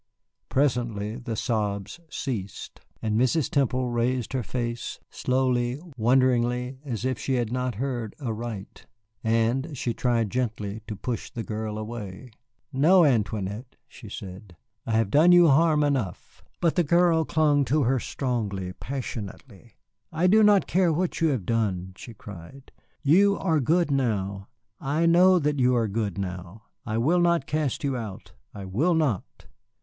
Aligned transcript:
Presently 0.49 1.15
the 1.17 1.35
sobs 1.35 1.99
ceased, 2.09 2.81
and 3.03 3.15
Mrs. 3.21 3.51
Temple 3.51 3.91
raised 3.91 4.33
her 4.33 4.41
face, 4.41 4.99
slowly, 5.11 5.79
wonderingly, 5.95 6.79
as 6.83 7.05
if 7.05 7.19
she 7.19 7.35
had 7.35 7.51
not 7.51 7.75
heard 7.75 8.15
aright. 8.19 8.87
And 9.23 9.77
she 9.77 9.93
tried 9.93 10.31
gently 10.31 10.81
to 10.87 10.95
push 10.95 11.29
the 11.29 11.43
girl 11.43 11.77
away. 11.77 12.31
"No, 12.73 13.05
Antoinette," 13.05 13.75
she 13.87 14.09
said, 14.09 14.55
"I 14.87 14.93
have 14.93 15.11
done 15.11 15.31
you 15.33 15.49
harm 15.49 15.83
enough." 15.83 16.43
But 16.61 16.73
the 16.75 16.83
girl 16.83 17.23
clung 17.23 17.63
to 17.65 17.83
her 17.83 17.99
strongly, 17.99 18.73
passionately. 18.73 19.75
"I 20.11 20.25
do 20.25 20.41
not 20.41 20.65
care 20.65 20.91
what 20.91 21.21
you 21.21 21.27
have 21.27 21.45
done," 21.45 21.93
she 21.95 22.15
cried, 22.15 22.71
"you 23.03 23.37
are 23.37 23.59
good 23.59 23.91
now. 23.91 24.47
I 24.79 25.05
know 25.05 25.37
that 25.37 25.59
you 25.59 25.75
are 25.75 25.87
good 25.87 26.17
now. 26.17 26.63
I 26.87 26.97
will 26.97 27.19
not 27.21 27.45
cast 27.45 27.83
you 27.83 27.95
out. 27.95 28.33
I 28.51 28.65
will 28.65 28.95
not." 28.95 29.45